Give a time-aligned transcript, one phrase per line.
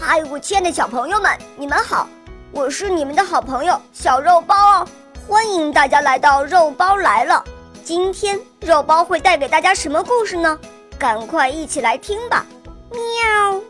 [0.00, 2.08] 嗨，我亲爱的小朋友们，你们好！
[2.52, 4.88] 我是你们的好朋友小肉包哦，
[5.26, 7.44] 欢迎大家来到肉包来了。
[7.82, 10.58] 今天肉包会带给大家什么故事呢？
[10.98, 12.46] 赶快一起来听吧！
[12.90, 13.60] 喵。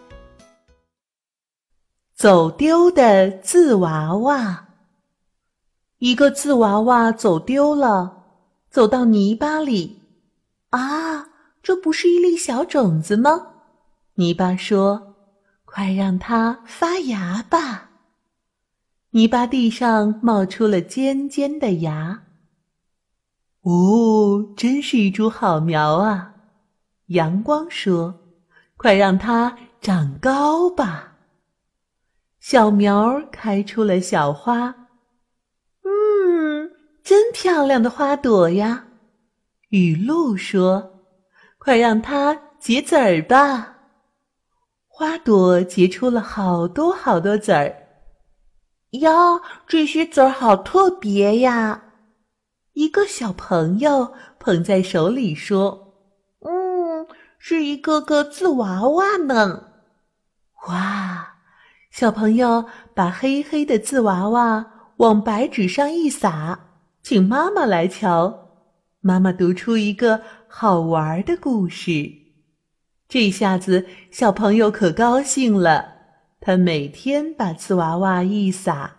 [2.14, 4.66] 走丢的字娃娃。
[5.98, 8.24] 一个字娃娃走丢了，
[8.70, 10.02] 走到泥巴里。
[10.70, 11.28] 啊，
[11.62, 13.46] 这不是一粒小种子吗？
[14.14, 15.07] 泥巴说。
[15.78, 17.90] 快让它发芽吧！
[19.10, 22.24] 泥巴地上冒出了尖尖的芽。
[23.60, 26.34] 哦，真是一株好苗啊！
[27.06, 28.18] 阳光说
[28.76, 31.12] ：“快让它长高吧！”
[32.42, 34.74] 小苗开出了小花。
[35.84, 36.72] 嗯，
[37.04, 38.84] 真漂亮的花朵呀！
[39.68, 41.04] 雨露说
[41.56, 43.76] ：“快让它结籽儿吧！”
[44.98, 47.72] 花朵结出了好多好多籽儿，
[48.98, 49.10] 呀，
[49.64, 51.80] 这些籽儿好特别呀！
[52.72, 55.94] 一个小朋友捧在手里说
[56.42, 57.06] ：“嗯，
[57.38, 59.68] 是一个个字娃娃呢。”
[60.66, 61.28] 哇！
[61.92, 66.58] 小朋友把黑黑的字娃娃往白纸上一撒，
[67.04, 68.48] 请妈妈来瞧。
[69.00, 71.92] 妈妈读出一个好玩的故事。
[73.08, 75.94] 这下子，小朋友可高兴了。
[76.40, 78.98] 他每天把瓷娃娃一撒，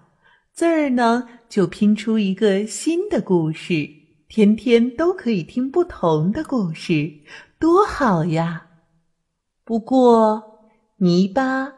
[0.51, 3.87] 字儿呢就拼出一个新的故事，
[4.27, 7.13] 天天都可以听不同的故事，
[7.59, 8.65] 多好呀！
[9.63, 10.43] 不过，
[10.97, 11.71] 泥巴、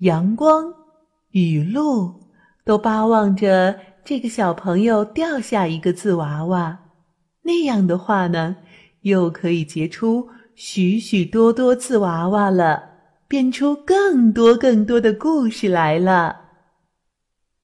[0.00, 0.74] 阳光、
[1.30, 2.20] 雨露
[2.66, 6.78] 都巴望着这个小朋友掉下一个字娃娃，
[7.40, 8.56] 那样的话呢，
[9.00, 10.28] 又可以结出。
[10.54, 12.82] 许许多多次娃娃了，
[13.26, 16.41] 变出更多更多的故事来了。